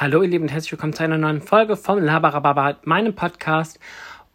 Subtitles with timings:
[0.00, 3.80] Hallo ihr Lieben und herzlich willkommen zu einer neuen Folge vom Labarababa, meinem Podcast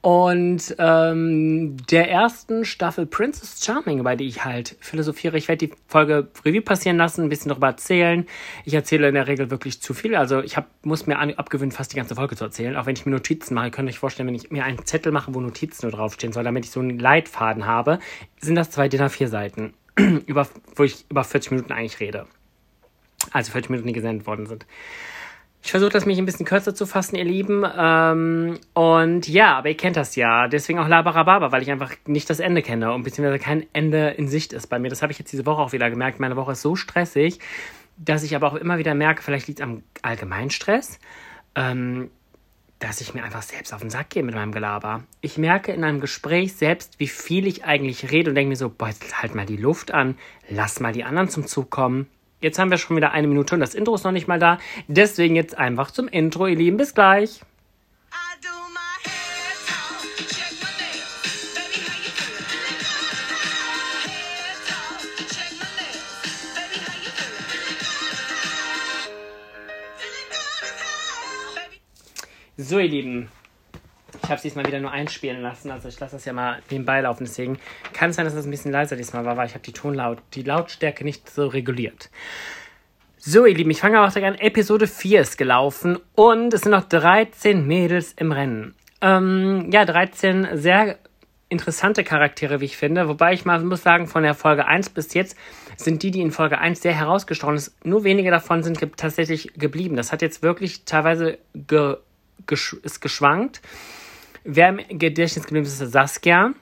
[0.02, 5.38] und ähm, der ersten Staffel Princess Charming, über die ich halt philosophiere.
[5.38, 8.28] Ich werde die Folge Revue passieren lassen, ein bisschen darüber erzählen.
[8.66, 10.18] Ich erzähle in der Regel wirklich zu viel.
[10.18, 12.76] Also ich hab, muss mir abgewöhnen, fast die ganze Folge zu erzählen.
[12.76, 15.14] Auch wenn ich mir Notizen mache, könnt ihr euch vorstellen, wenn ich mir einen Zettel
[15.14, 18.00] mache, wo Notizen nur draufstehen soll, damit ich so einen Leitfaden habe,
[18.42, 19.74] sind das zwei DIN A4 Seiten,
[20.76, 22.28] wo ich über 40 Minuten eigentlich rede.
[23.32, 24.66] Also 40 Minuten, die gesendet worden sind.
[25.66, 27.66] Ich versuche das mich ein bisschen kürzer zu fassen, ihr Lieben.
[27.78, 30.50] Ähm, und ja, aber ihr kennt das ja.
[30.50, 34.28] Deswegen auch Labarababa, weil ich einfach nicht das Ende kenne und beziehungsweise kein Ende in
[34.28, 34.90] Sicht ist bei mir.
[34.90, 36.20] Das habe ich jetzt diese Woche auch wieder gemerkt.
[36.20, 37.40] Meine Woche ist so stressig,
[37.96, 41.00] dass ich aber auch immer wieder merke, vielleicht liegt es am Allgemeinstress,
[41.56, 42.12] ähm,
[42.80, 45.04] dass ich mir einfach selbst auf den Sack gehe mit meinem Gelaber.
[45.22, 48.68] Ich merke in einem Gespräch selbst, wie viel ich eigentlich rede und denke mir so,
[48.70, 50.18] boah, jetzt halt mal die Luft an,
[50.50, 52.10] lass mal die anderen zum Zug kommen.
[52.44, 54.60] Jetzt haben wir schon wieder eine Minute und das Intro ist noch nicht mal da.
[54.90, 56.76] Deswegen jetzt einfach zum Intro, ihr Lieben.
[56.76, 57.40] Bis gleich.
[72.58, 73.30] So, ihr Lieben,
[74.24, 77.02] ich habe es diesmal wieder nur einspielen lassen, also ich lasse das ja mal nebenbei
[77.02, 77.26] laufen.
[77.26, 77.60] Deswegen
[77.92, 80.20] kann es sein, dass es ein bisschen leiser diesmal war, weil ich habe die Tonlaut,
[80.34, 82.10] die Lautstärke nicht so reguliert.
[83.18, 84.40] So, ihr Lieben, ich fange auch direkt an.
[84.40, 88.76] Episode 4 ist gelaufen und es sind noch 13 Mädels im Rennen.
[89.02, 90.98] Ähm, ja, 13 sehr
[91.50, 93.08] interessante Charaktere, wie ich finde.
[93.10, 95.38] Wobei ich mal muss sagen, von der Folge 1 bis jetzt
[95.76, 99.54] sind die, die in Folge 1 sehr herausgestochen sind, nur wenige davon sind ge tatsächlich
[99.56, 99.98] geblieben.
[99.98, 101.98] Das hat jetzt wirklich teilweise ge
[102.46, 103.62] gesch ist geschwankt.
[104.44, 106.54] Wer im Gedächtnis geblieben ist, ist Saskia.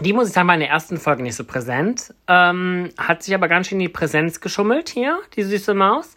[0.00, 2.14] Die muss ich sagen, war in der ersten Folge nicht so präsent.
[2.26, 6.14] Ähm, hat sich aber ganz schön in die Präsenz geschummelt hier, die süße Maus.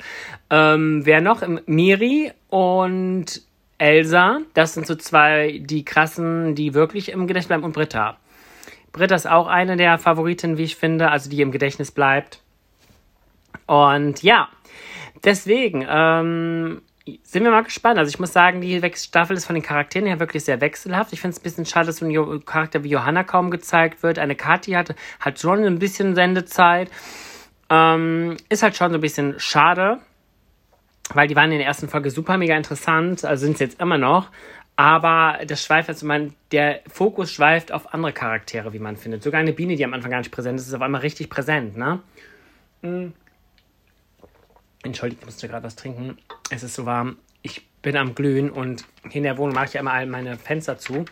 [0.49, 1.41] Ähm, wer noch?
[1.65, 3.41] Miri und
[3.77, 4.39] Elsa.
[4.53, 7.63] Das sind so zwei, die krassen, die wirklich im Gedächtnis bleiben.
[7.63, 8.17] Und Britta.
[8.93, 12.41] Britta ist auch eine der Favoriten, wie ich finde, also die im Gedächtnis bleibt.
[13.65, 14.49] Und ja,
[15.23, 16.81] deswegen, ähm,
[17.23, 17.97] sind wir mal gespannt.
[17.97, 21.11] Also ich muss sagen, die Staffel ist von den Charakteren her wirklich sehr wechselhaft.
[21.11, 24.19] Ich finde es ein bisschen schade, dass so ein Charakter wie Johanna kaum gezeigt wird.
[24.19, 26.89] Eine Kathi hat, hat schon ein bisschen Sendezeit.
[27.69, 29.99] Ähm, ist halt schon so ein bisschen schade,
[31.13, 33.97] weil die waren in der ersten Folge super mega interessant, also sind es jetzt immer
[33.97, 34.29] noch.
[34.75, 39.23] Aber das schweift, also man, der Fokus schweift auf andere Charaktere, wie man findet.
[39.23, 41.77] Sogar eine Biene, die am Anfang gar nicht präsent ist, ist auf einmal richtig präsent,
[41.77, 41.99] ne?
[42.81, 43.13] Mhm.
[44.83, 46.17] Entschuldigt, ich musste gerade was trinken.
[46.49, 47.17] Es ist so warm.
[47.41, 50.37] Ich bin am Glühen und hier in der Wohnung mache ich ja immer all meine
[50.37, 51.05] Fenster zu,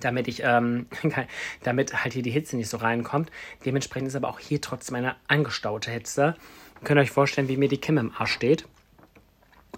[0.00, 0.86] damit ich, ähm,
[1.62, 3.30] damit halt hier die Hitze nicht so reinkommt.
[3.64, 6.36] Dementsprechend ist aber auch hier trotzdem eine angestaute Hitze.
[6.80, 8.66] Ihr könnt euch vorstellen, wie mir die Kim im Arsch steht.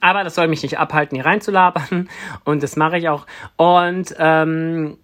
[0.01, 2.09] Aber das soll mich nicht abhalten, hier reinzulabern.
[2.45, 3.27] Und das mache ich auch.
[3.57, 4.99] Und ähm,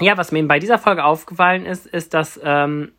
[0.00, 2.92] ja, was mir bei dieser Folge aufgefallen ist, ist, dass ähm,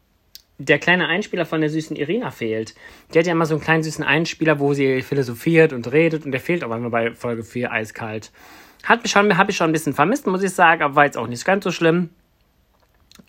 [0.58, 2.74] der kleine Einspieler von der süßen Irina fehlt.
[3.14, 6.32] Die hat ja immer so einen kleinen süßen Einspieler, wo sie philosophiert und redet und
[6.32, 8.32] der fehlt aber immer bei Folge 4 eiskalt.
[8.84, 11.18] Hat mich schon, habe ich schon ein bisschen vermisst, muss ich sagen, aber war jetzt
[11.18, 12.10] auch nicht ganz so schlimm.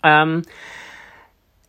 [0.03, 0.43] Ähm,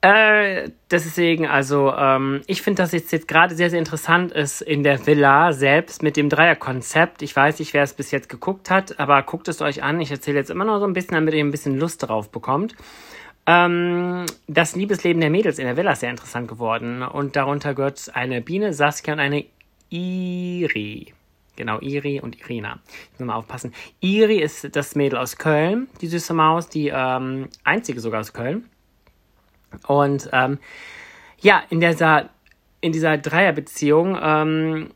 [0.02, 4.82] äh, deswegen, also, ähm, ich finde, dass es jetzt gerade sehr, sehr interessant ist in
[4.82, 7.20] der Villa selbst mit dem Dreierkonzept.
[7.20, 10.00] Ich weiß nicht, wer es bis jetzt geguckt hat, aber guckt es euch an.
[10.00, 12.74] Ich erzähle jetzt immer noch so ein bisschen, damit ihr ein bisschen Lust drauf bekommt.
[13.46, 17.02] Ähm, das Liebesleben der Mädels in der Villa ist sehr interessant geworden.
[17.02, 19.44] Und darunter gehört eine Biene, Saskia und eine
[19.90, 21.12] Iri.
[21.56, 22.78] Genau, Iri und Irina.
[23.12, 23.74] Ich muss mal aufpassen.
[24.00, 28.64] Iri ist das Mädel aus Köln, die süße Maus, die ähm, einzige sogar aus Köln.
[29.86, 30.58] Und ähm,
[31.40, 32.30] ja, in dieser,
[32.80, 34.90] in dieser Dreierbeziehung ähm,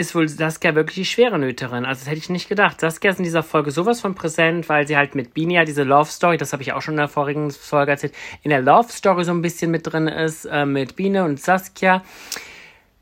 [0.00, 1.84] ist wohl Saskia wirklich die schwere Nöterin.
[1.84, 2.80] Also das hätte ich nicht gedacht.
[2.80, 6.10] Saskia ist in dieser Folge sowas von präsent, weil sie halt mit Binia diese Love
[6.10, 9.24] Story, das habe ich auch schon in der vorigen Folge erzählt, in der Love Story
[9.24, 12.02] so ein bisschen mit drin ist, äh, mit Biene und Saskia.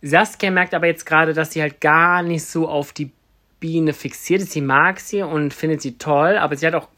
[0.03, 3.12] Saskia merkt aber jetzt gerade, dass sie halt gar nicht so auf die
[3.60, 4.53] Biene fixiert ist.
[4.53, 6.89] Sie mag sie und findet sie toll, aber sie hat auch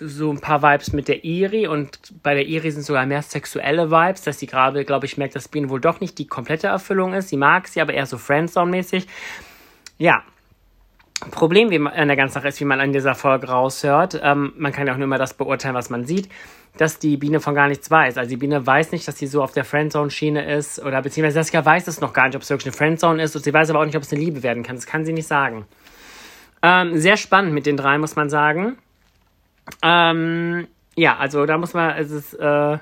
[0.00, 3.90] so ein paar Vibes mit der Iri und bei der Iri sind sogar mehr sexuelle
[3.90, 7.14] Vibes, dass sie gerade, glaube ich, merkt, dass Biene wohl doch nicht die komplette Erfüllung
[7.14, 7.30] ist.
[7.30, 9.06] Sie mag sie, aber eher so Friendzone-mäßig.
[9.96, 10.22] Ja.
[11.30, 14.72] Problem wie an der ganzen Sache ist, wie man an dieser Folge raushört, ähm, man
[14.72, 16.28] kann ja auch nur immer das beurteilen, was man sieht,
[16.76, 18.18] dass die Biene von gar nichts weiß.
[18.18, 21.64] Also die Biene weiß nicht, dass sie so auf der Friendzone-Schiene ist oder beziehungsweise Saskia
[21.64, 23.80] weiß es noch gar nicht, ob es wirklich eine Friendzone ist und sie weiß aber
[23.80, 24.76] auch nicht, ob es eine Liebe werden kann.
[24.76, 25.66] Das kann sie nicht sagen.
[26.62, 28.78] Ähm, sehr spannend mit den drei, muss man sagen.
[29.82, 32.78] Ähm, ja, also da muss man, es ist, äh,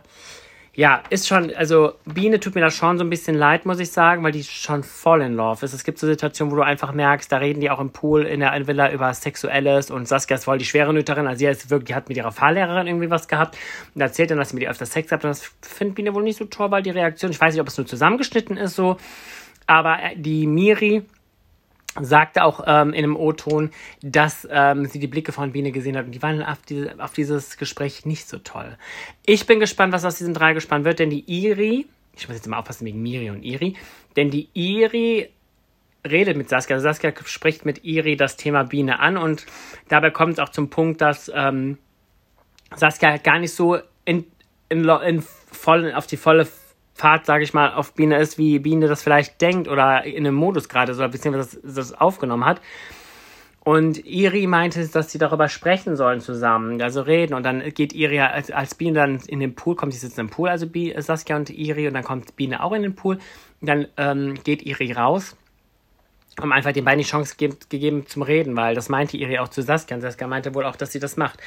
[0.77, 3.91] ja, ist schon, also Biene tut mir das schon so ein bisschen leid, muss ich
[3.91, 5.73] sagen, weil die schon voll in Love ist.
[5.73, 8.41] Es gibt so Situationen, wo du einfach merkst, da reden die auch im Pool in
[8.41, 11.97] der Villa über Sexuelles und Saskia ist voll die schwere Nüterin, also sie ist wirklich,
[11.97, 13.57] hat mit ihrer Fahrlehrerin irgendwie was gehabt
[13.95, 16.23] und erzählt dann, dass sie mit ihr öfter Sex hat und das findet Biene wohl
[16.23, 18.99] nicht so toll, weil die Reaktion, ich weiß nicht, ob es nur zusammengeschnitten ist so,
[19.67, 21.07] aber äh, die Miri
[22.01, 23.71] sagte auch ähm, in einem O-Ton,
[24.03, 27.13] dass ähm, sie die Blicke von Biene gesehen hat und die waren auf, diese, auf
[27.13, 28.77] dieses Gespräch nicht so toll.
[29.25, 32.47] Ich bin gespannt, was aus diesen drei gespannt wird, denn die Iri, ich muss jetzt
[32.49, 33.77] mal aufpassen wegen Miri und Iri,
[34.17, 35.31] denn die Iri
[36.07, 36.77] redet mit Saskia.
[36.77, 39.47] Also Saskia spricht mit Iri das Thema Biene an und
[39.89, 41.79] dabei kommt es auch zum Punkt, dass ähm,
[42.75, 44.25] Saskia gar nicht so in,
[44.69, 46.47] in, in voll, auf die volle
[46.97, 50.35] Fahrt, sage ich mal, auf Biene ist, wie Biene das vielleicht denkt oder in einem
[50.35, 52.63] Modus gerade so, beziehungsweise das, das aufgenommen hat.
[53.67, 57.35] Und Iri meinte, dass sie darüber sprechen sollen zusammen, also reden.
[57.35, 60.31] Und dann geht Iri als, als Biene dann in den Pool, kommt, sie sitzen im
[60.31, 63.19] Pool, also Bi, Saskia und Iri, und dann kommt Biene auch in den Pool.
[63.61, 65.37] Und dann ähm, geht Iri raus,
[66.41, 69.49] um einfach den beiden die Chance gegeben, gegeben zum Reden, weil das meinte Iri auch
[69.49, 69.97] zu Saskia.
[69.97, 71.41] Und Saskia meinte wohl auch, dass sie das macht.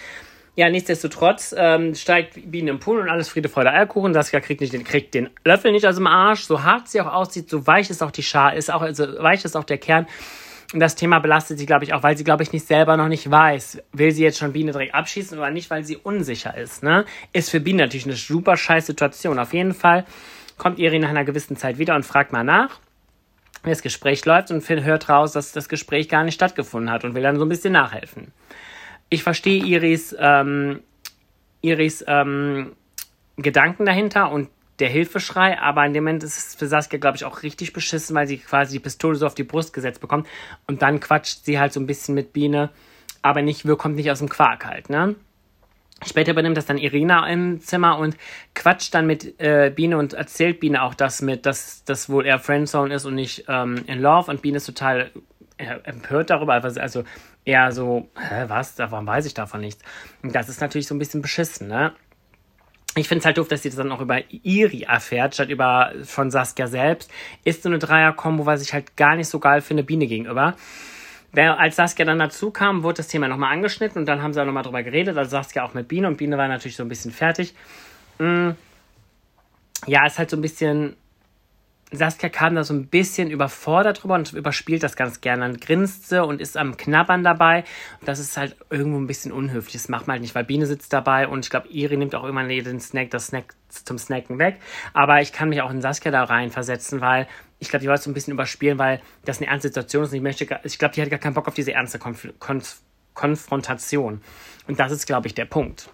[0.55, 4.13] Ja, nichtsdestotrotz ähm, steigt Biene im Pool und alles Friede, Freude, Eierkuchen.
[4.13, 6.41] Saskia kriegt, nicht den, kriegt den Löffel nicht aus dem Arsch.
[6.41, 9.45] So hart sie auch aussieht, so weich ist auch die Schale, ist auch, also weich
[9.45, 10.05] ist auch der Kern.
[10.73, 13.07] Und das Thema belastet sie, glaube ich, auch, weil sie, glaube ich, nicht selber noch
[13.07, 16.83] nicht weiß, will sie jetzt schon Biene direkt abschießen oder nicht, weil sie unsicher ist.
[16.83, 17.05] Ne?
[17.33, 19.39] Ist für Biene natürlich eine super scheiß Situation.
[19.39, 20.05] Auf jeden Fall
[20.57, 22.79] kommt Iri nach einer gewissen Zeit wieder und fragt mal nach,
[23.63, 27.15] wie das Gespräch läuft und hört raus, dass das Gespräch gar nicht stattgefunden hat und
[27.15, 28.31] will dann so ein bisschen nachhelfen
[29.09, 30.81] ich verstehe Iris, ähm,
[31.61, 32.73] Iris ähm,
[33.37, 37.25] Gedanken dahinter und der Hilfeschrei, aber in dem Moment ist es für Saskia, glaube ich,
[37.25, 40.27] auch richtig beschissen, weil sie quasi die Pistole so auf die Brust gesetzt bekommt
[40.67, 42.69] und dann quatscht sie halt so ein bisschen mit Biene,
[43.21, 45.15] aber nicht, kommt nicht aus dem Quark halt, ne?
[46.07, 48.15] Später übernimmt das dann Irina im Zimmer und
[48.55, 52.39] quatscht dann mit äh, Biene und erzählt Biene auch das mit, dass das wohl eher
[52.39, 55.11] Friendzone ist und nicht ähm, in Love und Biene ist total
[55.59, 57.03] empört darüber, also
[57.45, 59.83] eher so, hä, was, warum weiß ich davon nichts?
[60.23, 61.93] Und das ist natürlich so ein bisschen beschissen, ne?
[62.95, 65.93] Ich finde es halt doof, dass sie das dann auch über Iri erfährt, statt über
[66.03, 67.11] von Saskia selbst.
[67.43, 70.55] Ist so eine Dreier-Kombo, was ich halt gar nicht so geil finde, Biene gegenüber.
[71.35, 74.45] Als Saskia dann dazu kam, wurde das Thema nochmal angeschnitten und dann haben sie auch
[74.45, 75.15] nochmal drüber geredet.
[75.17, 77.53] Also Saskia auch mit Biene und Biene war natürlich so ein bisschen fertig.
[78.17, 78.49] Mm.
[79.85, 80.95] Ja, ist halt so ein bisschen
[81.91, 85.41] Saskia kam da so ein bisschen überfordert drüber und überspielt das ganz gerne.
[85.41, 87.63] Dann grinst sie und ist am Knabbern dabei.
[88.05, 89.73] Das ist halt irgendwo ein bisschen unhöflich.
[89.73, 92.25] Das macht man halt nicht, weil Biene sitzt dabei und ich glaube, Iri nimmt auch
[92.25, 94.57] immer den Snack, das Snack zum Snacken weg.
[94.93, 97.27] Aber ich kann mich auch in Saskia da reinversetzen, weil
[97.57, 100.17] ich glaube, die wollte so ein bisschen überspielen, weil das eine ernste Situation ist und
[100.17, 102.81] ich möchte, ich glaube, die hat gar keinen Bock auf diese ernste Konf Konf
[103.15, 104.21] Konfrontation.
[104.67, 105.89] Und das ist, glaube ich, der Punkt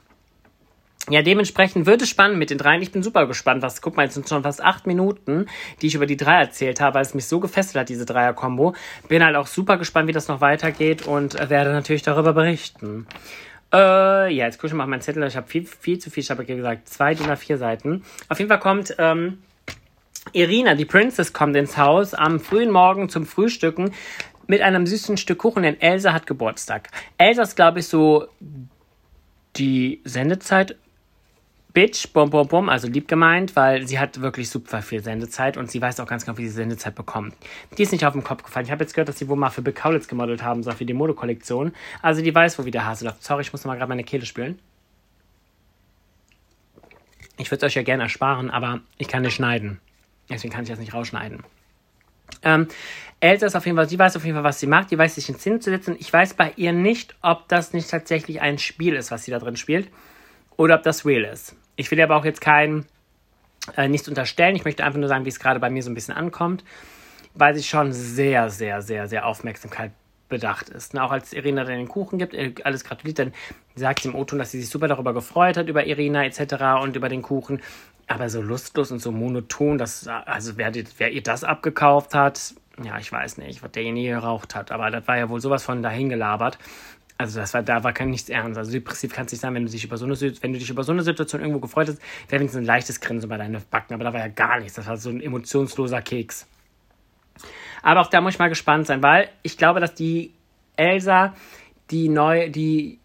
[1.10, 2.81] ja, dementsprechend wird es spannend mit den dreien.
[2.81, 3.62] Ich bin super gespannt.
[3.62, 5.46] Was, guck mal, jetzt sind schon fast acht Minuten,
[5.81, 8.74] die ich über die drei erzählt habe, weil es mich so gefesselt hat, diese Dreier-Kombo.
[9.07, 13.06] Bin halt auch super gespannt, wie das noch weitergeht und werde natürlich darüber berichten.
[13.72, 15.24] Äh, ja, jetzt gucke ich mal meinen Zettel.
[15.28, 18.04] Ich habe viel, viel zu viel, ich habe gesagt, zwei oder vier Seiten.
[18.30, 19.40] Auf jeden Fall kommt, ähm,
[20.34, 23.92] Irina, die Princess, kommt ins Haus am frühen Morgen zum Frühstücken
[24.48, 26.90] mit einem süßen Stück Kuchen, denn Elsa hat Geburtstag.
[27.18, 28.28] Elsa ist, glaube ich, so
[29.56, 30.78] die Sendezeit
[31.75, 35.69] Bitch, bum, bum, bum, also lieb gemeint, weil sie hat wirklich super viel Sendezeit und
[35.69, 37.36] sie weiß auch ganz genau, wie sie Sendezeit bekommt.
[37.77, 38.66] Die ist nicht auf den Kopf gefallen.
[38.66, 40.85] Ich habe jetzt gehört, dass sie wohl mal für Bill Kaulitz gemodelt haben, so für
[40.85, 41.73] die Modekollektion.
[42.02, 43.21] Also die weiß, wo wieder der Hase läuft.
[43.21, 44.57] Sorry, ich muss mal gerade meine Kehle spülen.
[47.35, 49.81] Ich würde es euch ja gerne ersparen, aber ich kann nicht schneiden.
[50.30, 51.44] Deswegen kann ich das nicht rausschneiden.
[52.42, 52.69] Ähm,
[53.19, 54.92] Elsa ist auf jeden Fall, sie weiß auf jeden Fall, was sie macht.
[54.92, 55.97] Die weiß sich in Szene zu setzen.
[55.99, 59.40] Ich weiß bei ihr nicht, ob das nicht tatsächlich ein Spiel ist, was sie da
[59.40, 59.90] drin spielt.
[60.56, 61.57] Oder ob das real ist.
[61.75, 62.85] Ich will aber auch jetzt kein
[63.75, 64.55] äh, nichts unterstellen.
[64.55, 66.63] Ich möchte einfach nur sagen, wie es gerade bei mir so ein bisschen ankommt,
[67.33, 69.91] weil sie schon sehr, sehr, sehr, sehr Aufmerksamkeit
[70.29, 70.94] bedacht ist.
[70.94, 73.33] Und auch als Irina dann den Kuchen gibt, äh, alles gratuliert, dann
[73.75, 76.81] sagt sie im O-Ton, dass sie sich super darüber gefreut hat, über Irina etc.
[76.81, 77.61] und über den Kuchen.
[78.07, 82.53] Aber so lustlos und so monoton, dass, also wer, wer ihr das abgekauft hat,
[82.83, 85.81] ja, ich weiß nicht, was derjenige geraucht hat, aber das war ja wohl sowas von
[85.81, 86.57] dahingelabert.
[87.18, 88.57] Also das war, da war kein nichts ernst.
[88.57, 90.69] Also depressiv kannst du nicht sein, wenn du dich über so eine, wenn du dich
[90.69, 93.94] über so eine Situation irgendwo gefreut hast, wäre wenigstens ein leichtes Grinsen bei deinen Backen.
[93.94, 94.74] Aber da war ja gar nichts.
[94.74, 96.45] Das war so ein emotionsloser Keks.
[97.81, 100.34] Aber auch da muss ich mal gespannt sein, weil ich glaube, dass die
[100.76, 101.34] Elsa
[101.92, 103.00] die neu, die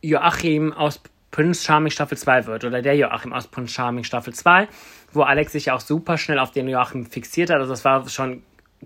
[0.00, 1.00] Joachim aus
[1.30, 2.64] Prince Charming Staffel 2 wird.
[2.64, 4.68] Oder der Joachim aus Prince Charming Staffel 2,
[5.12, 7.58] wo Alex sich auch super schnell auf den Joachim fixiert hat.
[7.58, 8.42] Also das war schon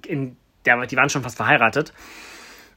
[0.06, 1.92] in der, die waren schon fast verheiratet.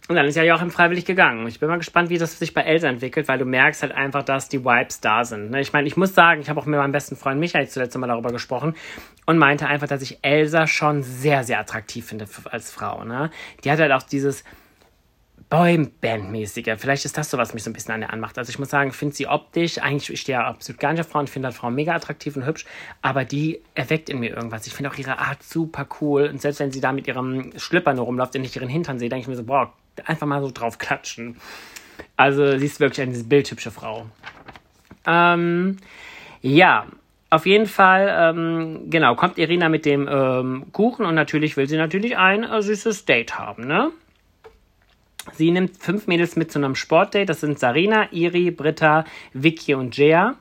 [0.09, 1.47] Und dann ist ja Joachim freiwillig gegangen.
[1.47, 4.23] Ich bin mal gespannt, wie das sich bei Elsa entwickelt, weil du merkst halt einfach,
[4.23, 5.51] dass die Vibes da sind.
[5.51, 5.61] Ne?
[5.61, 8.07] Ich meine, ich muss sagen, ich habe auch mit meinem besten Freund Michael zuletzt mal
[8.07, 8.73] darüber gesprochen
[9.27, 13.03] und meinte einfach, dass ich Elsa schon sehr, sehr attraktiv finde als Frau.
[13.03, 13.29] Ne?
[13.63, 14.43] Die hat halt auch dieses
[15.51, 16.77] Boyband-mäßige.
[16.77, 18.39] Vielleicht ist das so, was mich so ein bisschen an der anmacht.
[18.39, 21.07] Also ich muss sagen, finde sie optisch, eigentlich ich stehe ja absolut gar nicht auf
[21.09, 22.65] Frauen, finde halt Frauen mega attraktiv und hübsch,
[23.03, 24.65] aber die erweckt in mir irgendwas.
[24.65, 27.93] Ich finde auch ihre Art super cool und selbst wenn sie da mit ihrem Schlipper
[27.93, 29.73] nur rumläuft und ich ihren Hintern sehe, denke ich mir so, boah,
[30.05, 31.37] einfach mal so drauf klatschen.
[32.17, 34.05] Also sie ist wirklich eine bildhübsche Frau.
[35.05, 35.77] Ähm,
[36.41, 36.85] ja,
[37.29, 41.77] auf jeden Fall, ähm, genau, kommt Irina mit dem ähm, Kuchen und natürlich will sie
[41.77, 43.91] natürlich ein äh, süßes Date haben, ne?
[45.33, 47.27] Sie nimmt fünf Mädels mit zu einem Sportdate.
[47.27, 50.35] Das sind Sarina, Iri, Britta, Vicky und Jea.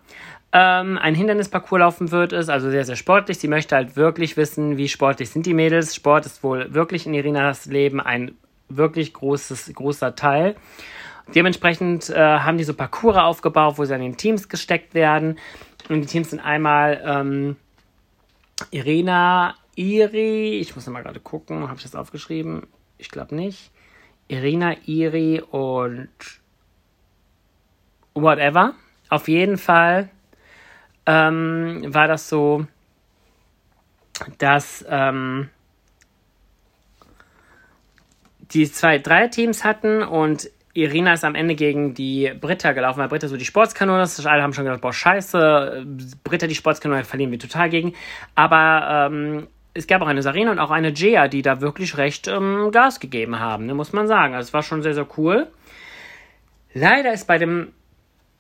[0.51, 3.39] Ähm, ein Hindernisparcours laufen wird es, also sehr, sehr sportlich.
[3.39, 5.95] Sie möchte halt wirklich wissen, wie sportlich sind die Mädels.
[5.95, 8.33] Sport ist wohl wirklich in Irinas Leben ein
[8.69, 10.57] wirklich großes, großer Teil.
[11.35, 15.39] Dementsprechend äh, haben die so Parcours aufgebaut, wo sie dann in Teams gesteckt werden.
[15.89, 17.57] Und die Teams sind einmal ähm,
[18.71, 22.67] Irina, Iri, ich muss mal gerade gucken, habe ich das aufgeschrieben?
[22.97, 23.71] Ich glaube nicht.
[24.27, 26.09] Irina, Iri und
[28.15, 28.75] whatever.
[29.09, 30.11] Auf jeden Fall
[31.07, 32.67] ähm, war das so,
[34.39, 35.49] dass ähm,
[38.53, 43.09] die zwei, drei Teams hatten und Irina ist am Ende gegen die Britta gelaufen, weil
[43.09, 44.25] Britta so die Sportskanone ist.
[44.27, 45.85] Alle haben schon gedacht, boah, scheiße,
[46.23, 47.95] Britta die Sportskanone verlieren wir total gegen.
[48.35, 52.29] Aber ähm, es gab auch eine Sarina und auch eine Jea, die da wirklich recht
[52.29, 54.35] ähm, Gas gegeben haben, ne, muss man sagen.
[54.35, 55.49] Also es war schon sehr, sehr cool.
[56.75, 57.73] Leider ist bei dem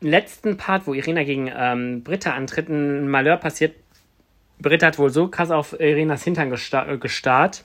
[0.00, 3.75] letzten Part, wo Irina gegen ähm, Britta antritt, ein Malheur passiert.
[4.61, 7.65] Britta hat wohl so krass auf Irinas Hintern gestarrt,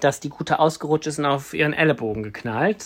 [0.00, 2.84] dass die Gute ausgerutscht ist und auf ihren Ellenbogen geknallt.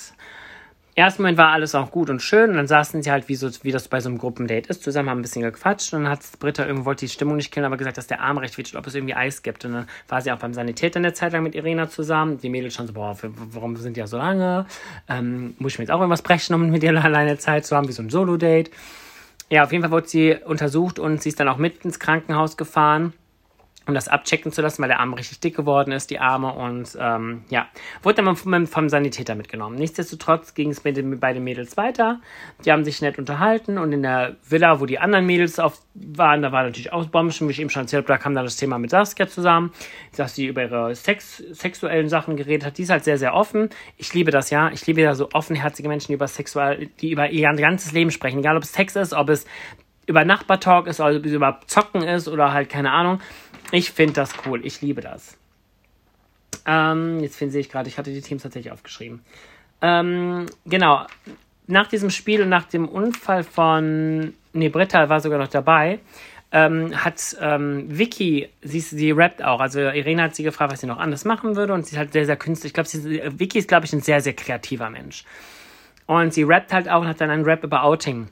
[0.95, 3.49] Erst Moment war alles auch gut und schön und dann saßen sie halt, wie, so,
[3.63, 6.21] wie das bei so einem Gruppendate ist, zusammen, haben ein bisschen gequatscht und dann hat
[6.39, 8.87] Britta irgendwo wollte die Stimmung nicht killen, aber gesagt, dass der Arm recht wehtut, ob
[8.87, 9.65] es irgendwie Eis gibt.
[9.65, 12.37] Und dann war sie auch beim Sanitäter eine Zeit lang mit Irina zusammen.
[12.39, 14.67] Die Mädels schon so, boah, warum sind die ja so lange?
[15.09, 17.89] Ähm, muss ich mir jetzt auch irgendwas brechen, um mit ihr alleine Zeit zu haben,
[17.89, 18.71] wie so ein Solo-Date.
[19.49, 22.59] Ja, auf jeden Fall wurde sie untersucht und sie ist dann auch mit ins Krankenhaus
[22.59, 23.15] gefahren
[23.87, 26.53] um das abchecken zu lassen, weil der Arm richtig dick geworden ist, die Arme.
[26.53, 27.69] Und ähm, ja,
[28.03, 29.77] wurde dann vom, vom Sanitäter mitgenommen.
[29.77, 32.21] Nichtsdestotrotz ging es mit den beiden Mädels weiter.
[32.65, 36.43] Die haben sich nett unterhalten und in der Villa, wo die anderen Mädels auf waren,
[36.43, 38.57] da war natürlich auch Bomben, wie ich eben schon erzählt habe, da kam dann das
[38.57, 39.73] Thema mit Saskia zusammen,
[40.17, 42.79] dass sie über ihre Sex, sexuellen Sachen geredet hat.
[42.79, 43.69] Die ist halt sehr, sehr offen.
[43.99, 44.71] Ich liebe das ja.
[44.71, 48.39] Ich liebe ja so offenherzige Menschen, die über sexuell, die über ihr ganzes Leben sprechen.
[48.39, 49.45] Egal ob es Sex ist, ob es
[50.07, 53.21] über Nachbartalk ist, ob es über Zocken ist oder halt keine Ahnung.
[53.73, 54.65] Ich finde das cool.
[54.65, 55.37] Ich liebe das.
[56.67, 59.25] Ähm, jetzt finde ich gerade, ich hatte die Teams tatsächlich aufgeschrieben.
[59.81, 61.07] Ähm, genau.
[61.67, 64.35] Nach diesem Spiel und nach dem Unfall von.
[64.53, 65.99] Ne, Britta war sogar noch dabei.
[66.55, 69.61] Ähm, hat ähm, Vicky, sie, sie rappt auch.
[69.61, 72.13] Also Irene hat sie gefragt, was sie noch anders machen würde und sie ist halt
[72.13, 72.71] sehr, sehr künstlich.
[72.71, 72.91] Ich glaube,
[73.39, 75.25] Vicky ist, glaube ich, ein sehr, sehr kreativer Mensch.
[76.05, 78.29] Und sie rappt halt auch und hat dann einen Rap über Outing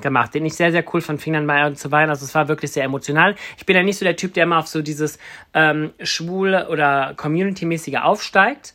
[0.00, 2.10] gemacht, den ich sehr, sehr cool fand, fing dann mal zu weinen.
[2.10, 3.34] Also es war wirklich sehr emotional.
[3.56, 5.18] Ich bin ja nicht so der Typ, der immer auf so dieses
[5.54, 8.74] ähm, schwule oder Community-mäßige aufsteigt,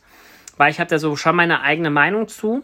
[0.56, 2.62] weil ich habe da so schon meine eigene Meinung zu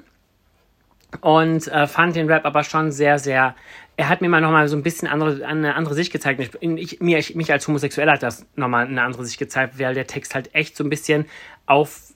[1.21, 3.55] und äh, fand den Rap aber schon sehr, sehr.
[3.97, 6.41] Er hat mir mal nochmal so ein bisschen andere, eine andere Sicht gezeigt.
[6.41, 9.95] Ich, ich, mir, ich, mich als Homosexueller hat das nochmal eine andere Sicht gezeigt, weil
[9.95, 11.27] der Text halt echt so ein bisschen
[11.67, 12.13] auf,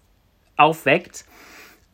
[0.56, 1.24] aufweckt.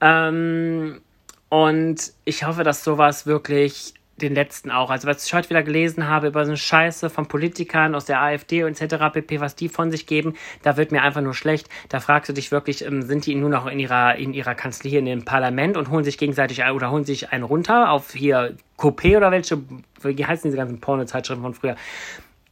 [0.00, 1.02] Ähm,
[1.50, 4.90] und ich hoffe, dass sowas wirklich den letzten auch.
[4.90, 8.20] Also was ich heute wieder gelesen habe über so eine Scheiße von Politikern aus der
[8.20, 9.12] AfD und etc.
[9.12, 11.68] pp, was die von sich geben, da wird mir einfach nur schlecht.
[11.88, 14.98] Da fragst du dich wirklich, ähm, sind die nur noch in ihrer, in ihrer Kanzlei
[14.98, 19.16] in dem Parlament und holen sich gegenseitig oder holen sich einen runter auf hier Coupé
[19.16, 19.58] oder welche,
[20.02, 21.76] wie heißen diese ganzen Porno-Zeitschriften von früher?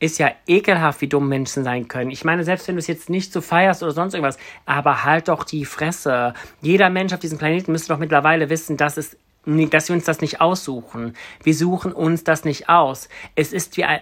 [0.02, 2.10] ist ja ekelhaft, wie dumm Menschen sein können.
[2.10, 5.28] Ich meine, selbst wenn du es jetzt nicht so feierst oder sonst irgendwas, aber halt
[5.28, 6.34] doch die Fresse.
[6.60, 10.20] Jeder Mensch auf diesem Planeten müsste doch mittlerweile wissen, dass es dass wir uns das
[10.20, 11.16] nicht aussuchen.
[11.42, 13.08] Wir suchen uns das nicht aus.
[13.34, 14.00] Es ist wie ein,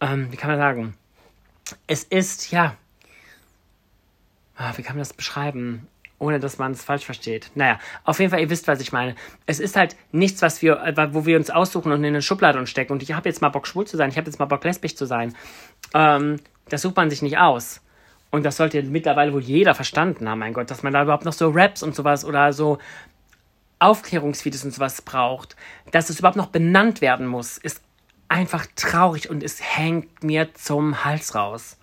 [0.00, 0.94] ähm, wie kann man sagen?
[1.86, 2.76] Es ist, ja,
[4.56, 5.86] ah, wie kann man das beschreiben?
[6.20, 7.50] ohne dass man es falsch versteht.
[7.54, 9.16] Naja, auf jeden Fall, ihr wisst, was ich meine.
[9.46, 12.58] Es ist halt nichts, was wir, äh, wo wir uns aussuchen und in eine Schublade
[12.58, 12.92] uns stecken.
[12.92, 14.94] Und ich habe jetzt mal Bock, schwul zu sein, ich habe jetzt mal Bock, lesbisch
[14.94, 15.34] zu sein.
[15.94, 16.36] Ähm,
[16.68, 17.80] das sucht man sich nicht aus.
[18.30, 21.32] Und das sollte mittlerweile wohl jeder verstanden haben, mein Gott, dass man da überhaupt noch
[21.32, 22.78] so Raps und sowas oder so
[23.80, 25.56] Aufklärungsvideos und sowas braucht,
[25.90, 27.82] dass es überhaupt noch benannt werden muss, ist
[28.28, 31.76] einfach traurig und es hängt mir zum Hals raus.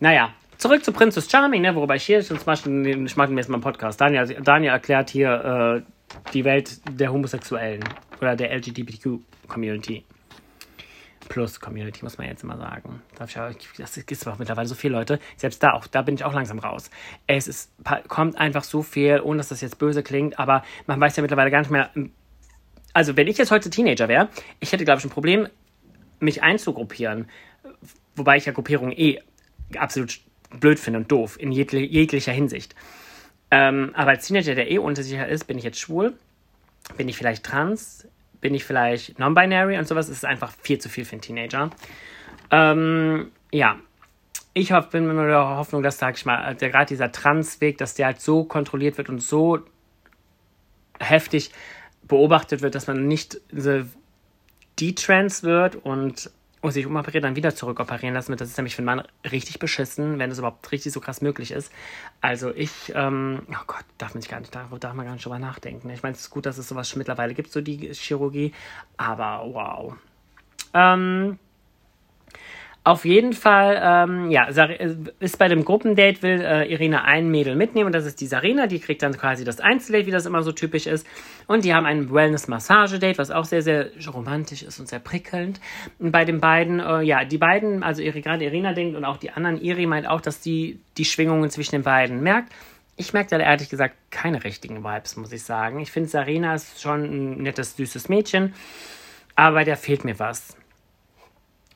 [0.00, 3.54] Naja, zurück zu Princess Charming, ne, worüber ich hier, sonst mache ich mache jetzt mal
[3.54, 4.00] einen Podcast.
[4.00, 7.82] Daniel, Daniel erklärt hier äh, die Welt der Homosexuellen
[8.20, 10.04] oder der LGBTQ-Community.
[11.28, 13.02] Plus Community, muss man jetzt immer sagen.
[13.78, 15.18] Das ist auch mittlerweile so viele Leute.
[15.36, 16.90] Selbst da auch, da bin ich auch langsam raus.
[17.26, 17.72] Es ist,
[18.08, 21.50] kommt einfach so viel, ohne dass das jetzt böse klingt, aber man weiß ja mittlerweile
[21.50, 21.90] gar nicht mehr.
[22.92, 24.28] Also, wenn ich jetzt heute Teenager wäre,
[24.60, 25.48] ich hätte, glaube ich, ein Problem,
[26.20, 27.28] mich einzugruppieren.
[28.14, 29.20] Wobei ich ja Gruppierungen eh
[29.76, 32.74] absolut blöd finde und doof, in jeglicher Hinsicht.
[33.50, 36.14] Ähm, aber als Teenager, der eh unsicher ist, bin ich jetzt schwul?
[36.96, 38.06] Bin ich vielleicht trans?
[38.42, 40.10] Bin ich vielleicht non-binary und sowas?
[40.10, 41.70] Es ist einfach viel zu viel für einen Teenager.
[42.50, 43.78] Ähm, ja,
[44.52, 48.06] ich hoffe, bin mit der Hoffnung, dass, sag ich mal, gerade dieser Transweg, dass der
[48.06, 49.60] halt so kontrolliert wird und so
[51.00, 51.50] heftig
[52.06, 53.40] beobachtet wird, dass man nicht
[54.78, 56.30] detrans wird und
[56.62, 58.34] und sich umoperiert, dann wieder zurückoperieren lassen.
[58.36, 61.50] Das ist nämlich für einen Mann richtig beschissen, wenn es überhaupt richtig so krass möglich
[61.50, 61.72] ist.
[62.20, 65.24] Also ich, ähm, oh Gott, darf man nicht gar nicht, darf, darf man gar nicht
[65.24, 65.90] drüber nachdenken.
[65.90, 68.54] Ich meine, es ist gut, dass es sowas mittlerweile gibt, so die Chirurgie,
[68.96, 69.94] aber wow.
[70.72, 71.38] Ähm,
[72.84, 77.54] auf jeden Fall, ähm, ja, äh, ist bei dem Gruppendate, will äh, Irina ein Mädel
[77.54, 80.42] mitnehmen und das ist die Sarina, die kriegt dann quasi das Einzeldate, wie das immer
[80.42, 81.06] so typisch ist.
[81.46, 85.60] Und die haben ein Wellness-Massage-Date, was auch sehr, sehr romantisch ist und sehr prickelnd.
[86.00, 89.30] Und bei den beiden, äh, ja, die beiden, also gerade Irina denkt und auch die
[89.30, 92.52] anderen, Iri meint auch, dass die die Schwingungen zwischen den beiden merkt.
[92.96, 95.78] Ich merke da ehrlich gesagt keine richtigen Vibes, muss ich sagen.
[95.78, 98.54] Ich finde, Sarina ist schon ein nettes, süßes Mädchen,
[99.36, 100.56] aber der fehlt mir was.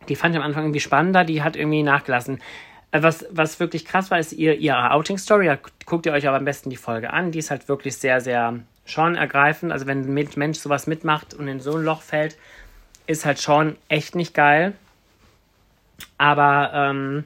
[0.09, 2.41] Die fand ich am Anfang irgendwie spannender, die hat irgendwie nachgelassen.
[2.93, 5.57] Äh, was, was wirklich krass war, ist ihr, ihre Outing-Story.
[5.85, 7.33] Guckt ihr euch aber am besten die Folge an.
[7.33, 9.73] Die ist halt wirklich sehr, sehr schon ergreifend.
[9.73, 12.37] Also wenn ein Mensch sowas mitmacht und in so ein Loch fällt,
[13.07, 14.73] ist halt schon echt nicht geil.
[16.19, 17.25] Aber ähm,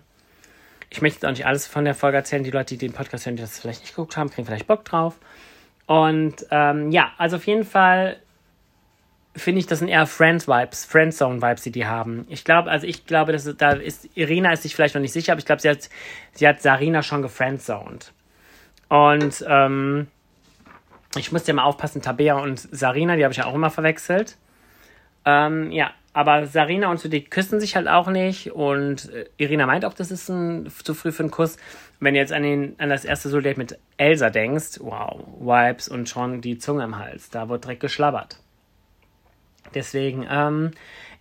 [0.90, 2.44] ich möchte jetzt auch nicht alles von der Folge erzählen.
[2.44, 4.84] Die Leute, die den Podcast hören, die das vielleicht nicht geguckt haben, kriegen vielleicht Bock
[4.84, 5.16] drauf.
[5.87, 8.16] Und ähm, ja, also auf jeden Fall
[9.37, 12.26] finde ich, das sind eher Friends-Vibes, Friendzone-Vibes, die die haben.
[12.28, 15.32] Ich glaube, also ich glaube, dass da ist, Irina ist sich vielleicht noch nicht sicher,
[15.32, 15.88] aber ich glaube, sie hat,
[16.32, 18.12] sie hat Sarina schon gefriendzoned.
[18.88, 20.08] Und, ähm,
[21.16, 24.36] ich muss ja mal aufpassen, Tabea und Sarina, die habe ich ja auch immer verwechselt.
[25.25, 28.52] Ähm, ja, aber Sarina und so, die küssen sich halt auch nicht.
[28.52, 31.56] Und äh, Irina meint auch, das ist ein, zu früh für einen Kuss.
[31.99, 36.08] Wenn du jetzt an, den, an das erste Solo-Date mit Elsa denkst, wow, Vibes und
[36.08, 38.38] schon die Zunge im Hals, da wird direkt geschlabbert.
[39.75, 40.73] Deswegen, ähm,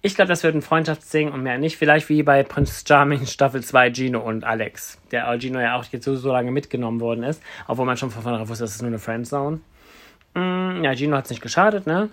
[0.01, 1.77] ich glaube, das wird ein Freundschaftsding und mehr nicht.
[1.77, 4.99] Vielleicht wie bei Prince Charming Staffel 2 Gino und Alex.
[5.11, 8.23] Der Gino ja auch jetzt so, so lange mitgenommen worden ist, obwohl man schon von
[8.23, 9.59] vornherein wusste, das ist nur eine Friendzone.
[10.35, 12.09] Mm, ja, Gino hat es nicht geschadet, ne?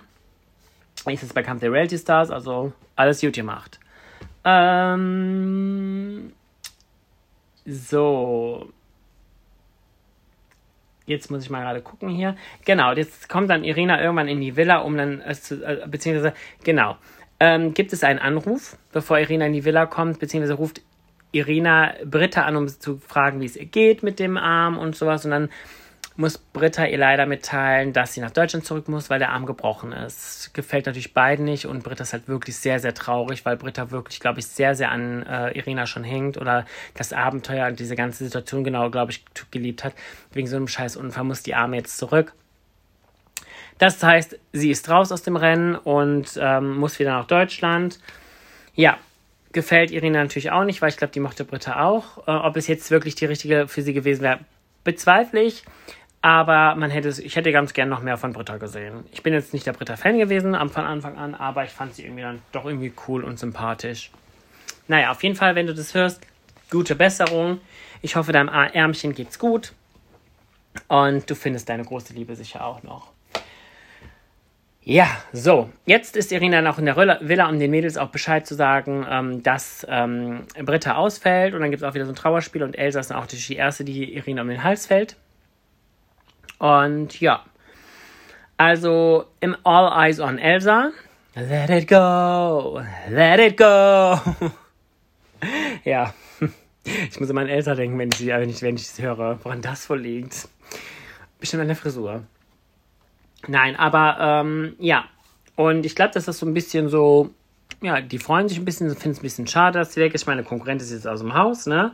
[1.05, 3.79] Ist jetzt bei Camp der Reality Stars, also alles gut gemacht.
[4.43, 6.33] Ähm,
[7.65, 8.69] so,
[11.07, 12.35] jetzt muss ich mal gerade gucken hier.
[12.65, 16.97] Genau, jetzt kommt dann Irina irgendwann in die Villa, um dann, äh, äh, beziehungsweise, genau,
[17.39, 20.81] ähm, gibt es einen Anruf, bevor Irina in die Villa kommt, beziehungsweise ruft
[21.31, 25.25] Irina Britta an, um zu fragen, wie es ihr geht mit dem Arm und sowas.
[25.25, 25.49] Und dann
[26.17, 29.91] muss Britta ihr leider mitteilen, dass sie nach Deutschland zurück muss, weil der Arm gebrochen
[29.91, 30.51] ist.
[30.53, 34.19] Gefällt natürlich beiden nicht und Britta ist halt wirklich sehr, sehr traurig, weil Britta wirklich,
[34.19, 38.23] glaube ich, sehr, sehr an äh, Irina schon hängt oder das Abenteuer und diese ganze
[38.23, 39.93] Situation genau, glaube ich, geliebt hat.
[40.33, 42.33] Wegen so einem scheiß Unfall muss die Arme jetzt zurück.
[43.77, 47.99] Das heißt, sie ist raus aus dem Rennen und ähm, muss wieder nach Deutschland.
[48.73, 48.97] Ja,
[49.51, 52.27] gefällt Irina natürlich auch nicht, weil ich glaube, die mochte Britta auch.
[52.27, 54.39] Äh, ob es jetzt wirklich die richtige für sie gewesen wäre,
[54.83, 55.63] bezweifle ich.
[56.27, 59.05] Aber man hätte ich hätte ganz gern noch mehr von Britta gesehen.
[59.13, 62.23] Ich bin jetzt nicht der Britta-Fan gewesen von Anfang an, aber ich fand sie irgendwie
[62.23, 64.11] dann doch irgendwie cool und sympathisch.
[64.89, 66.19] Naja, auf jeden Fall, wenn du das hörst,
[66.69, 67.61] gute Besserung.
[68.01, 69.71] Ich hoffe, deinem Ärmchen geht's gut.
[70.89, 73.13] Und du findest deine große Liebe sicher auch noch.
[74.81, 75.69] Ja, so.
[75.85, 79.43] Jetzt ist Irina noch in der Villa, um den Mädels auch Bescheid zu sagen, ähm,
[79.43, 81.53] dass ähm, Britta ausfällt.
[81.53, 82.63] Und dann gibt es auch wieder so ein Trauerspiel.
[82.63, 85.15] Und Elsa ist dann auch die erste, die Irina um den Hals fällt.
[86.59, 87.43] Und ja,
[88.57, 90.91] also im All Eyes on Elsa.
[91.35, 94.19] Let it go, let it go.
[95.83, 96.13] ja,
[96.83, 99.87] ich muss immer an Elsa denken, wenn ich, wenn ich, wenn ich höre, woran das
[99.89, 100.49] wohl liegt.
[101.39, 102.23] Bestimmt an der Frisur.
[103.47, 105.05] Nein, aber ähm, ja.
[105.55, 107.29] Und ich glaube, dass das so ein bisschen so,
[107.81, 110.25] ja, die freuen sich ein bisschen, finden es ein bisschen schade, dass sie weg ist.
[110.25, 111.93] Meine Konkurrentin ist jetzt aus dem Haus, ne?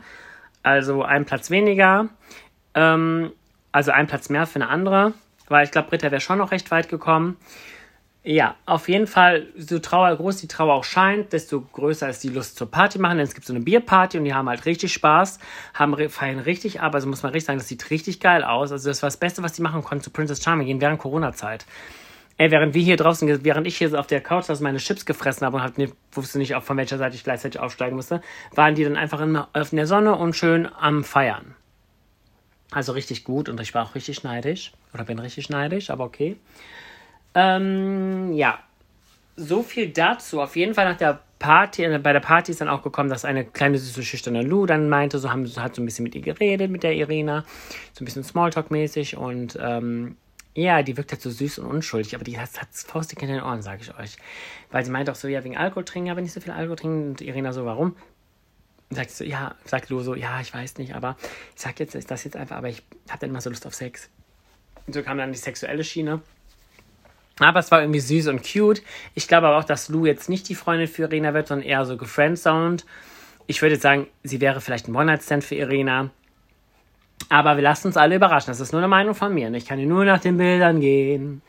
[0.64, 2.08] Also ein Platz weniger.
[2.74, 3.32] Ähm,
[3.74, 5.14] also ein Platz mehr für eine andere,
[5.50, 7.36] weil ich glaube, Britta wäre schon noch recht weit gekommen.
[8.26, 12.30] Ja, auf jeden Fall, so Trauer, groß die Trauer auch scheint, desto größer ist die
[12.30, 13.18] Lust zur Party machen.
[13.18, 15.40] Denn es gibt so eine Bierparty und die haben halt richtig Spaß,
[15.74, 16.96] haben feiern richtig ab.
[16.96, 18.72] Also muss man richtig sagen, das sieht richtig geil aus.
[18.72, 21.66] Also das war das Beste, was die machen konnten, zu Princess Charming gehen während Corona-Zeit.
[22.38, 25.46] Ey, während wir hier draußen, während ich hier auf der Couch saß, meine Chips gefressen
[25.46, 28.22] habe und halt nicht, wusste nicht, von welcher Seite ich gleichzeitig aufsteigen musste,
[28.56, 31.56] waren die dann einfach in, in der Sonne und schön am Feiern.
[32.74, 34.74] Also richtig gut und ich war auch richtig neidisch.
[34.94, 36.38] Oder bin richtig neidisch, aber okay.
[37.36, 38.60] Ähm, ja,
[39.36, 40.42] so viel dazu.
[40.42, 43.26] Auf jeden Fall nach der Party, äh, bei der Party ist dann auch gekommen, dass
[43.26, 46.22] eine kleine süße schüchterne Lou dann meinte, so haben hat so ein bisschen mit ihr
[46.22, 47.44] geredet, mit der Irina,
[47.94, 50.16] so ein bisschen Smalltalk-mäßig und ähm,
[50.56, 53.42] ja, die wirkt halt so süß und unschuldig, aber die hat, hat Faustik in den
[53.42, 54.18] Ohren, sage ich euch.
[54.72, 56.76] Weil sie meinte auch so, ja, wegen Alkohol trinken, ja, wenn ich so viel Alkohol
[56.76, 57.10] trinke.
[57.10, 57.96] Und Irina so, warum?
[58.96, 61.18] Sagt so, ja, sagt Lou so, ja, ich weiß nicht, aber
[61.56, 64.10] ich sag jetzt das jetzt einfach, aber ich habe dann immer so Lust auf Sex.
[64.86, 66.22] Und so kam dann die sexuelle Schiene.
[67.40, 68.84] Aber es war irgendwie süß und cute.
[69.16, 71.86] Ich glaube aber auch, dass Lou jetzt nicht die Freundin für Irina wird, sondern eher
[71.86, 72.86] so gefriendzoned.
[73.48, 76.12] Ich würde jetzt sagen, sie wäre vielleicht ein One-Night-Stand für Irina.
[77.30, 78.52] Aber wir lassen uns alle überraschen.
[78.52, 79.52] Das ist nur eine Meinung von mir.
[79.54, 81.42] Ich kann nur nach den Bildern gehen.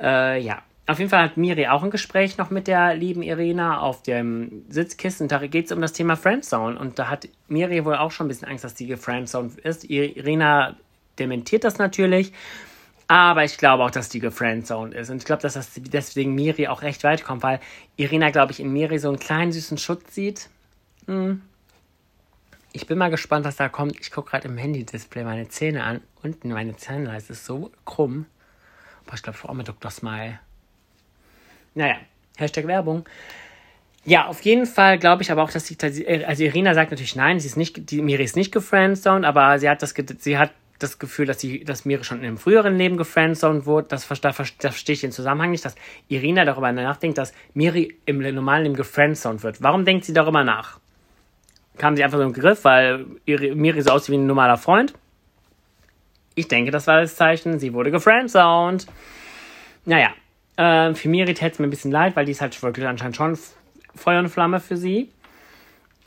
[0.00, 0.62] Äh, ja.
[0.90, 4.64] Auf jeden Fall hat Miri auch ein Gespräch noch mit der lieben Irina auf dem
[4.68, 5.28] Sitzkissen.
[5.28, 6.76] Da geht es um das Thema Friendzone.
[6.76, 9.88] Und da hat Miri wohl auch schon ein bisschen Angst, dass die gefriendzoned ist.
[9.88, 10.74] Irina
[11.16, 12.32] dementiert das natürlich.
[13.06, 15.10] Aber ich glaube auch, dass die gefriendzoned ist.
[15.10, 17.60] Und ich glaube, dass das deswegen Miri auch recht weit kommt, weil
[17.94, 20.50] Irina, glaube ich, in Miri so einen kleinen süßen Schutz sieht.
[21.06, 21.40] Hm.
[22.72, 23.96] Ich bin mal gespannt, was da kommt.
[24.00, 26.00] Ich gucke gerade im Handy-Display meine Zähne an.
[26.20, 28.26] Unten meine Zahnleiste ist so krumm.
[29.06, 29.92] Boah, ich glaube, ich auch mit Dr.
[29.92, 30.40] Smile.
[31.74, 31.96] Naja,
[32.36, 33.04] Hashtag Werbung.
[34.04, 35.76] Ja, auf jeden Fall glaube ich aber auch, dass sie,
[36.24, 39.68] also Irina sagt natürlich nein, sie ist nicht, die Miri ist nicht gefriendzoned, aber sie
[39.68, 42.96] hat das, sie hat das Gefühl, dass, sie, dass Miri schon in einem früheren Leben
[42.96, 43.88] gefriendzoned wurde.
[43.88, 45.74] Das, da, da verstehe ich den Zusammenhang nicht, dass
[46.08, 49.62] Irina darüber nachdenkt, dass Miri im normalen Leben gefriendzoned wird.
[49.62, 50.80] Warum denkt sie darüber nach?
[51.76, 54.94] Kam sie einfach so im Griff, weil Miri so aussieht wie ein normaler Freund?
[56.34, 57.58] Ich denke, das war das Zeichen.
[57.58, 58.86] Sie wurde gefriendzoned.
[59.84, 60.10] Naja,
[60.60, 63.16] äh, für Miri täte es mir ein bisschen leid, weil die ist halt wirklich anscheinend
[63.16, 63.38] schon
[63.94, 65.10] Feuer und Flamme für sie.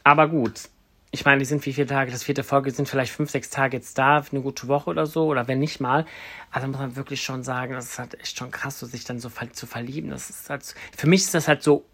[0.04, 0.70] Aber gut,
[1.12, 3.78] ich meine, die sind wie viele Tage, das vierte Folge sind vielleicht fünf, sechs Tage
[3.78, 6.06] jetzt da, eine gute Woche oder so, oder wenn nicht mal.
[6.52, 9.20] Also muss man wirklich schon sagen, das ist halt echt schon krass, so sich dann
[9.20, 10.12] so zu verlieben.
[10.12, 11.86] Das ist halt, für mich ist das halt so,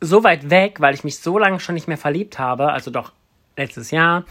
[0.00, 3.12] so weit weg, weil ich mich so lange schon nicht mehr verliebt habe, also doch
[3.56, 4.24] letztes Jahr,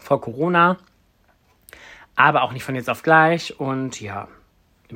[0.00, 0.78] vor Corona,
[2.16, 4.28] aber auch nicht von jetzt auf gleich und ja,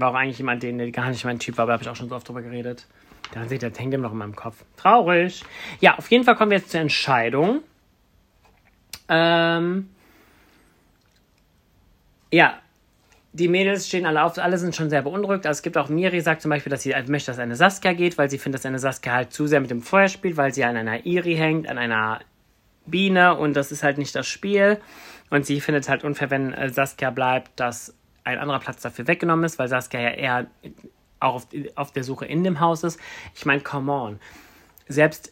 [0.00, 1.96] war auch eigentlich jemand, der gar nicht mein Typ war, aber da habe ich auch
[1.96, 2.87] schon so oft drüber geredet.
[3.33, 4.64] Dann seht ihr, das hängt ihm noch in meinem Kopf.
[4.76, 5.44] Traurig.
[5.80, 7.62] Ja, auf jeden Fall kommen wir jetzt zur Entscheidung.
[9.09, 9.88] Ähm,
[12.30, 12.59] ja,
[13.33, 15.46] die Mädels stehen alle auf, alle sind schon sehr beunruhigt.
[15.46, 18.16] Also es gibt auch Miri, sagt zum Beispiel, dass sie möchte, dass eine Saskia geht,
[18.16, 20.64] weil sie findet, dass eine Saskia halt zu sehr mit dem Feuer spielt, weil sie
[20.64, 22.20] an einer Iri hängt, an einer
[22.87, 24.80] Biene und das ist halt nicht das Spiel.
[25.30, 27.94] Und sie findet halt unfair, wenn äh, Saskia bleibt, dass
[28.25, 30.47] ein anderer Platz dafür weggenommen ist, weil Saskia ja eher
[31.21, 32.99] auch auf, auf der Suche in dem Haus ist.
[33.35, 34.21] Ich meine, come on.
[34.89, 35.31] Selbst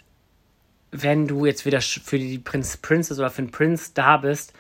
[0.93, 4.53] wenn du jetzt wieder für die Prinz Princess oder für den Prinz da bist,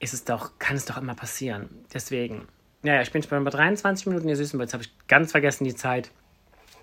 [0.00, 1.68] ist es doch, kann es doch immer passieren.
[1.92, 2.48] Deswegen,
[2.82, 5.64] ja, ja ich bin schon bei 23 Minuten, ihr Süßen, jetzt habe ich ganz vergessen
[5.64, 6.10] die Zeit.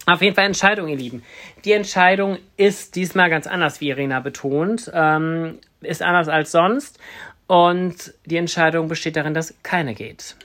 [0.06, 1.24] Auf jeden Fall Entscheidung, ihr Lieben.
[1.64, 4.90] Die Entscheidung ist diesmal ganz anders, wie Irina betont.
[4.94, 7.00] Ähm, ist anders als sonst.
[7.46, 10.36] Und die Entscheidung besteht darin, dass keine geht.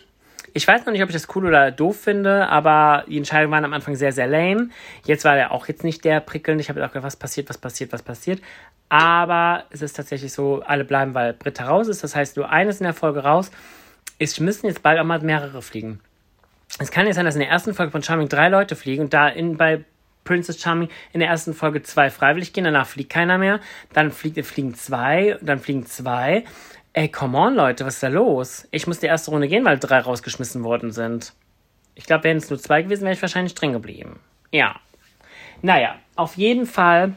[0.56, 3.66] Ich weiß noch nicht, ob ich das cool oder doof finde, aber die Entscheidungen waren
[3.66, 4.70] am Anfang sehr, sehr lame.
[5.04, 6.62] Jetzt war er auch jetzt nicht der prickelnd.
[6.62, 8.40] Ich habe auch gedacht, was passiert, was passiert, was passiert.
[8.88, 12.02] Aber es ist tatsächlich so, alle bleiben, weil Britta raus ist.
[12.02, 13.50] Das heißt, nur eines in der Folge raus.
[14.18, 16.00] Es müssen jetzt bald auch mal mehrere fliegen.
[16.78, 19.12] Es kann jetzt sein, dass in der ersten Folge von Charming drei Leute fliegen und
[19.12, 19.84] da in, bei
[20.24, 23.60] Princess Charming in der ersten Folge zwei freiwillig gehen, danach fliegt keiner mehr,
[23.92, 26.44] dann fliegt, fliegen zwei, dann fliegen zwei,
[26.98, 28.66] Ey, come on, Leute, was ist da los?
[28.70, 31.34] Ich muss die erste Runde gehen, weil drei rausgeschmissen worden sind.
[31.94, 34.18] Ich glaube, wären es nur zwei gewesen, wäre ich wahrscheinlich drin geblieben.
[34.50, 34.80] Ja.
[35.60, 37.12] Naja, auf jeden Fall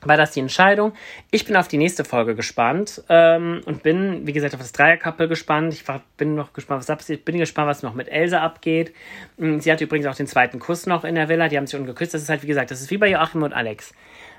[0.00, 0.94] war das die Entscheidung.
[1.30, 5.28] Ich bin auf die nächste Folge gespannt ähm, und bin, wie gesagt, auf das Dreierkappel
[5.28, 5.74] gespannt.
[5.74, 7.26] Ich war, bin noch gespannt, was abgeht.
[7.26, 8.94] Bin gespannt, was noch mit Elsa abgeht.
[9.36, 11.48] Hm, sie hat übrigens auch den zweiten Kuss noch in der Villa.
[11.48, 12.14] Die haben sich unten geküsst.
[12.14, 13.92] Das ist halt, wie gesagt, das ist wie bei Joachim und Alex.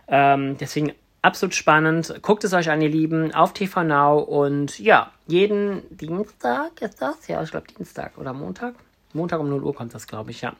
[0.07, 2.15] Ähm, deswegen Absolut spannend.
[2.23, 4.19] Guckt es euch an, ihr Lieben, auf TV Now.
[4.19, 7.27] Und ja, jeden Dienstag ist das?
[7.27, 8.73] Ja, ich glaube Dienstag oder Montag.
[9.13, 10.53] Montag um 0 Uhr kommt das, glaube ich, ja.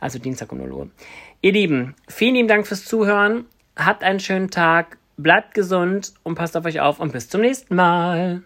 [0.00, 0.90] Also Dienstag um 0 Uhr.
[1.42, 3.44] Ihr Lieben, vielen lieben Dank fürs Zuhören.
[3.76, 4.98] Habt einen schönen Tag.
[5.18, 8.42] Bleibt gesund und passt auf euch auf und bis zum nächsten Mal.